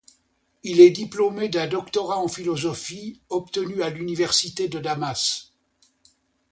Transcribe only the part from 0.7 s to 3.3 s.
est diplômé d'un doctorat en philosophie,